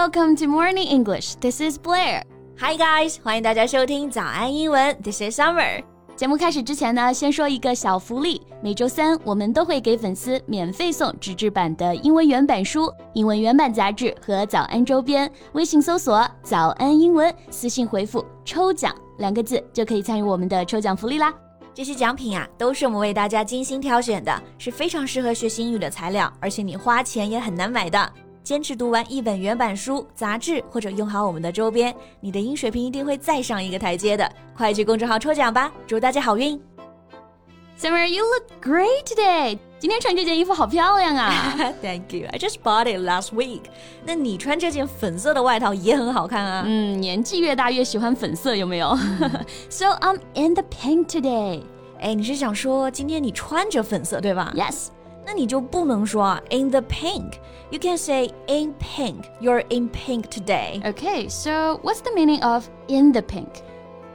[0.00, 1.34] welcome to Morning English.
[1.42, 2.22] This is Blair.
[2.58, 4.96] Hi guys，欢迎大家收听早安英文。
[5.02, 5.84] This is Summer。
[6.16, 8.40] 节目开始之前呢，先说一个小福利。
[8.62, 15.30] 每周三我们都会给粉丝免费送纸质版的英文原版书、英文原版杂志和早安周边。
[15.52, 21.30] 微信搜索“早安英文”，私信回复“抽奖”两个字就可以参与我们的抽奖福利啦。
[21.74, 28.12] 这些奖品啊，都是我们为大家精心挑选的，是非常适合学习英语的材料，而且你花钱也很难买的。
[28.42, 34.30] 坚持读完一本原版书、杂志，或者用好我们的周边，你的英水平一定会再上一个台阶的。
[34.56, 36.60] 快去公众号抽奖吧，祝大家好运
[37.78, 39.58] ！Summer, you look great today.
[39.78, 41.54] 今天穿这件衣服好漂亮啊！
[41.80, 42.26] Thank you.
[42.30, 43.62] I just bought it last week.
[44.04, 46.64] 那你穿这件粉色的外套也很好看啊。
[46.66, 48.94] 嗯，年纪越大越喜欢粉色，有没有？
[49.70, 51.62] So I'm in the pink today.
[52.00, 54.88] 哎，你是想说今天你穿着粉色对吧？Yes.
[55.29, 57.33] 那你就不能说啊 in the pink.
[57.71, 59.25] You can say in pink.
[59.41, 60.81] You're in pink today.
[60.83, 63.63] Okay, so what's the meaning of in the pink?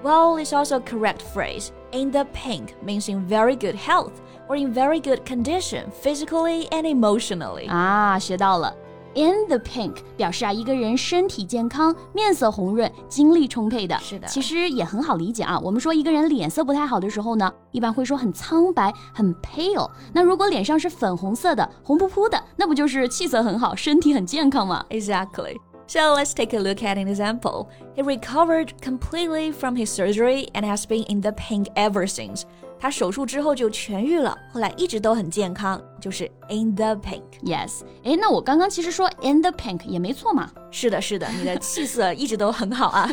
[0.03, 1.73] Well, it's also a correct phrase.
[1.92, 6.86] In the pink means in very good health or in very good condition physically and
[6.86, 7.69] emotionally.
[7.69, 8.75] 啊，学到了。
[9.14, 13.98] In the pink 表示啊，一个人身体健康、面色红润、精力充沛的。
[13.98, 15.59] 是的，其实也很好理解啊。
[15.59, 19.91] 我们说一个人脸色不太好的时候呢，一般会说很苍白、很 pale。
[20.12, 24.84] 那如果脸上是粉红色的、红扑扑的，那不就是气色很好、身体很健康吗？
[24.91, 25.56] Exactly.
[25.89, 27.67] So let's take a look at an example.
[27.97, 32.45] He recovered completely from his surgery and has been in the pink ever since.
[32.84, 40.50] 他手术之后就痊愈了，后来一直都很健康，就是 in the pink。Yes，哎，那我刚刚其实说 in the pink 也没错嘛。
[40.70, 43.11] 是的，是的，你的气色一直都很好啊。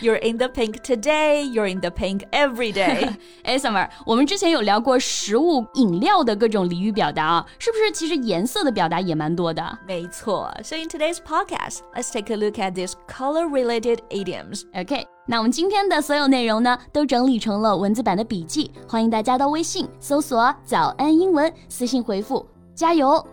[0.00, 1.42] You're in the pink today.
[1.42, 3.12] You're in the pink every day.
[3.42, 7.90] 哎，Summer，我们之前有聊过食物、饮料的各种俚语表达啊，是不是？
[7.92, 9.78] 其实颜色的表达也蛮多的。
[9.86, 10.54] 没错。
[10.62, 14.62] So in today's podcast, let's take a look at these color-related idioms.
[14.74, 15.06] Okay.
[15.25, 22.45] 那我们今天的所有内容呢，都整理成了文字版的笔记，欢迎大家到微信搜索“早安英文”，私信回复
[22.75, 23.25] “加油”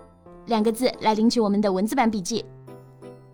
[0.46, 2.44] 两个字来领取我们的文字版笔记。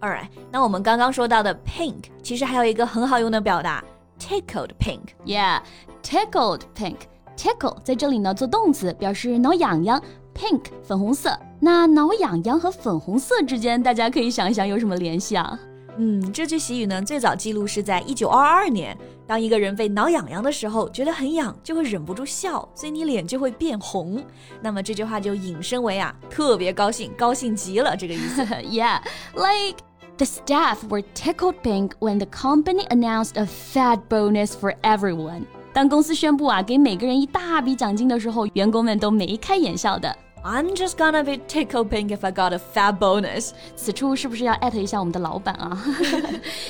[0.00, 3.84] Alright，那我们刚刚说到的 pink，其实还有一个很好用的表达
[4.18, 5.02] ，tickled pink。
[5.26, 6.96] Yeah，tickled pink。
[7.36, 10.02] tickle 在这里呢做动词，表示挠痒痒。
[10.34, 15.58] pink 粉红色，那挠痒痒和粉红色之间，大家可以想一想有什么联系啊？
[15.98, 18.96] 嗯，这句习语呢，最早记录是在一九二二年。
[19.26, 24.22] 当一个人被挠痒痒的时候，觉得很痒，就会忍不住笑，所以你脸就会变红。
[24.62, 28.44] 那么这句话就引申为啊，特别高兴，高兴极了这个意思。
[28.70, 29.00] yeah,
[29.34, 29.78] like
[30.16, 35.44] the staff were tickled pink when the company announced a fat bonus for everyone.
[35.72, 40.16] 当公司宣布啊，给每个人一大笔奖金的时候，员工们都眉开眼笑的。
[40.45, 43.51] I'm just gonna be tickled pink if I got a fat bonus。
[43.75, 45.85] 此处是不是要艾特一下我们的老板啊？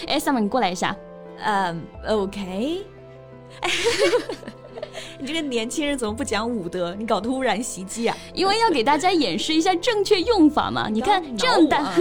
[0.08, 0.96] 哎，Summer，你过来一下。
[1.44, 2.86] 嗯、um,，OK。
[5.20, 6.94] 你这个年轻人怎么不讲武德？
[6.96, 8.18] 你搞突然袭击啊？
[8.34, 10.90] 因为要给大家演示一下正确用法嘛。
[10.90, 11.94] 你看这样大，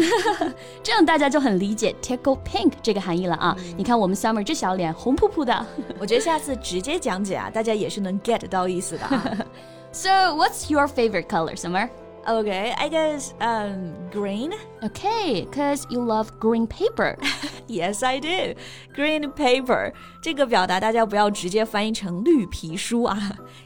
[0.82, 3.56] 这样大家就很理解 tickle pink 这个含义了啊。
[3.76, 5.66] 你看我们 Summer 这小脸红扑扑的，
[5.98, 9.46] 我觉得下次直接讲解啊，大家也是能 get 到意思的。
[9.95, 11.89] So, what's your favorite color, Summer?
[12.27, 14.51] Okay, I guess um green.
[14.81, 17.15] Okay, cause you love green paper.
[17.67, 18.55] yes, I do.
[18.95, 19.93] Green paper
[20.23, 23.15] 这个表达大家不要直接翻译成绿皮书啊，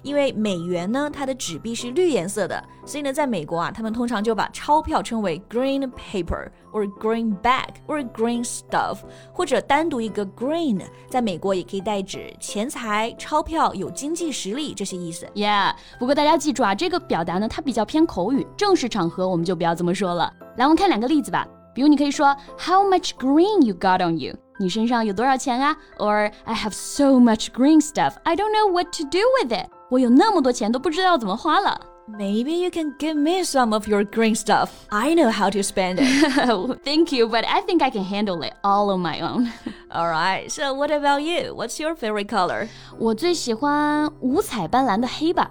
[0.01, 8.97] 因为美元呢它的纸币是绿颜色的，所以呢在美国啊，他们通常就把钞票称为 green paper or greenback or green stuff，
[9.31, 15.25] 或者单独一个 green，在美国也可以代指钱财、钞票、有经济实力这些意思。
[15.33, 18.45] Yeah，不过大家记住啊，这个表达呢它比较偏口语。
[18.56, 20.32] 正式场合我们就不要这么说了。
[20.56, 21.47] 来，我们看两个例子吧。
[21.75, 24.34] 比如你可以说 How much green you got on you？
[24.60, 25.76] 你身上有多少钱啊？
[25.98, 29.69] Or I have so much green stuff, I don't know what to do with it。
[29.90, 31.81] 我有那么多钱都不知道怎么花了。
[32.06, 34.69] Maybe you can give me some of your green stuff.
[34.90, 36.78] I know how to spend it.
[36.84, 39.49] Thank you, but I think I can handle it all on my own.
[39.90, 40.50] All right.
[40.50, 41.55] So what about you?
[41.55, 42.69] What's your favorite color?
[42.99, 45.50] 我最喜欢五彩斑斓的黑吧。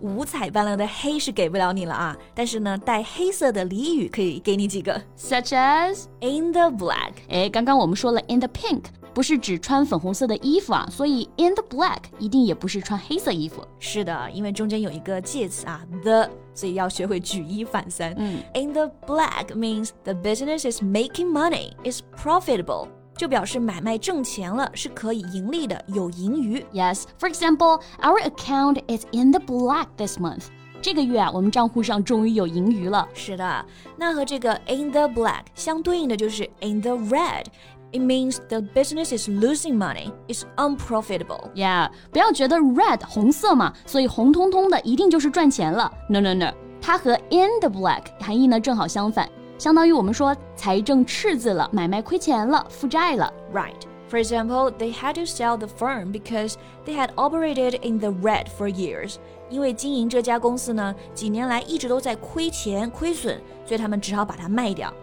[0.00, 7.12] 五彩斑斓的黑是给不了你了啊，但是呢，带黑色的俚语可以给你几个，such as in the black。
[7.28, 13.62] 哎，刚刚我们说了 in the pink，不是指穿粉红色的衣服啊，所以 in the black 一定也不是穿黑色衣服。
[13.78, 18.14] 是的，因为中间有一个介词啊，the，所以要学会举一反三。
[18.18, 22.88] 嗯，in the black means the business is making money, is profitable。
[23.17, 26.59] 就表示买卖挣钱了，是可以盈利的，有盈余。
[26.73, 30.45] Yes, for example, our account is in the black this month.
[30.81, 33.07] 这个月啊，我们账户上终于有盈余了。
[33.13, 33.65] 是的，
[33.95, 40.11] 那和这个 in the black 相对应的就是 in the red。It means the business is losing money.
[40.27, 41.51] It's unprofitable.
[41.53, 45.91] Yeah，不要觉得 red 红色嘛，所以红彤彤的一定就是赚钱了。
[46.09, 46.51] No no no，
[46.81, 53.31] 它和 in the black 含义呢正好相反， 相当于我们说财政赤字了，买卖亏钱了，负债了。
[53.53, 53.75] Right.
[54.09, 58.45] For example, they had to sell the firm because they had operated in the red
[58.57, 59.15] for years.
[59.49, 64.93] 因为经营这家公司呢，几年来一直都在亏钱亏损，所以他们只好把它卖掉。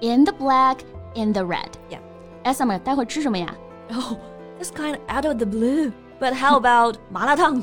[0.00, 0.78] In the black,
[1.14, 1.70] in the red.
[1.90, 1.98] Yeah.
[2.44, 3.52] 哎，Summer，待会儿吃什么呀？
[3.90, 4.16] Oh,
[4.60, 5.90] that's kind of out of the blue.
[6.20, 7.60] But how about 麻辣烫？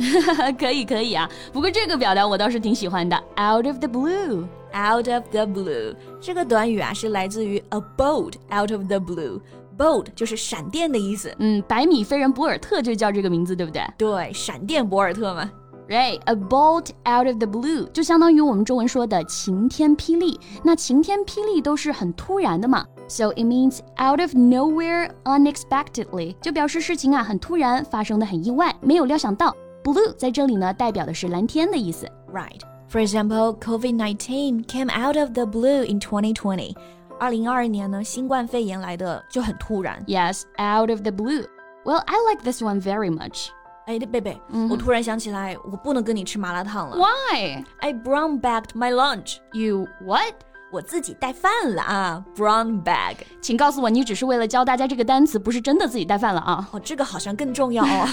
[0.58, 3.16] 可以可以啊，不过这个表达我倒是挺喜欢的。
[3.38, 11.34] Out of the blue, out of the blue 这个短语啊是来自于 a bolt out of the blue。bolt 就是闪电的意思。
[11.40, 13.82] 嗯，百米飞人博尔特就叫这个名字，对不对？
[13.98, 15.50] 对，闪电博尔特嘛。
[15.90, 20.40] Right, a bolt out of the blue 就相当于我们中文说的晴天霹雳。
[20.64, 29.54] 那晴天霹雳都是很突然的嘛，so it means out of nowhere unexpectedly，就表示事情啊很突然，发生的很意外，没有料想到。
[29.84, 32.08] Blue 在这里呢代表的是蓝天的意思。
[32.34, 32.62] Right.
[32.90, 36.76] For example, COVID-19 came out of the blue in 2020.
[37.20, 40.04] 二零二二年呢，新冠肺炎来的就很突然。
[40.08, 41.46] Yes, out of the blue.
[41.86, 43.48] Well, I like this one very much.
[43.86, 44.40] 哎，贝贝，
[44.70, 46.96] 我突然想起来，我不能跟你吃麻辣烫了。
[46.98, 47.64] Why?
[47.80, 49.38] I brown bagged my lunch.
[49.52, 50.34] You what?
[50.72, 53.16] 我自己带饭了啊，brown bag。
[53.40, 56.68] 请告诉我，你只是为了教大家这个单词，不是真的自己带饭了啊？
[56.72, 58.08] 哦，这个好像更重要哦。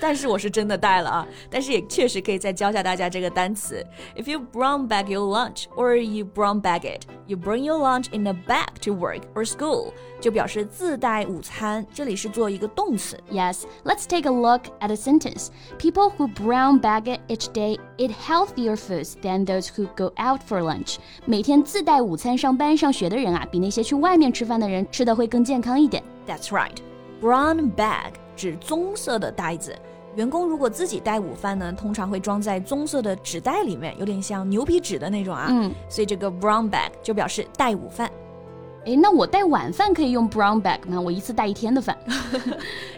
[0.00, 3.84] 但是我是真的带了啊，但是也确实可以再教下大家这个单词。
[4.14, 8.24] If you brown bag your lunch or you brown bag it, you bring your lunch in
[8.28, 11.84] a bag to work or school，就表示自带午餐。
[11.92, 13.18] 这里是做一个动词。
[13.32, 15.48] Yes, let's take a look at a sentence.
[15.80, 20.40] People who brown bag it each day eat healthier foods than those who go out
[20.46, 20.98] for lunch.
[21.24, 26.01] 每天自带 带午餐上班上学的人啊，比那些去外面吃饭的人吃的会更健康一点。
[26.25, 26.77] That's right.
[27.21, 29.77] Brown bag 指棕色的袋子。
[30.15, 35.47] 员工如果自己带午饭呢，通常会装在棕色的纸袋里面，有点像牛皮纸的那种啊。
[35.49, 38.09] 嗯，所以这个 brown bag 就表示带午饭。
[38.86, 41.00] 哎，那我带晚饭可以用 brown bag 吗？
[41.00, 41.98] 我一次带一天的饭。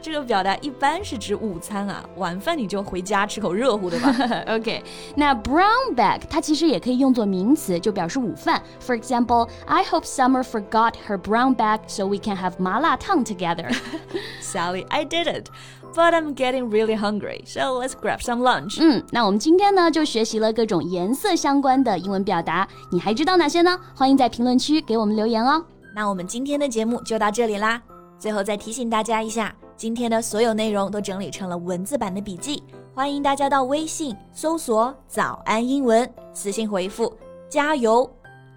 [0.02, 4.14] 这个表达一般是指午餐啊，晚饭你就回家吃口热乎的吧。
[4.48, 4.84] OK，
[5.16, 8.62] 那 brown bag 它其实也可以用作名词，就表示午饭。
[8.86, 13.74] For example, I hope Summer forgot her brown bag so we can have 麻辣烫 together.
[14.42, 15.46] Sally, I didn't.
[15.94, 18.76] But I'm getting really hungry, so let's grab some lunch.
[18.78, 23.80] 嗯，那我们今天呢就学习了各种颜色相关的英文表达，你还知道哪些呢？
[23.94, 25.64] 欢迎在评论区给我们留言哦。
[25.95, 27.81] 那我们今天的节目就到这里啦。
[28.17, 32.63] 最后再提醒大家一下，今天的所有内容都整理成了文字版的笔记，
[32.93, 37.13] 欢迎大家到微信搜索“早安英文”，私信回复
[37.49, 38.09] “加油”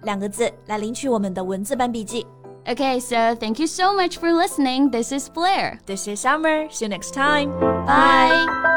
[0.03, 2.25] 两个字来领取我们的文字版笔记。
[2.65, 4.89] Okay, so thank you so much for listening.
[4.89, 5.79] This is Blair.
[5.85, 6.69] This is Summer.
[6.69, 7.49] See you next time.
[7.85, 8.76] Bye.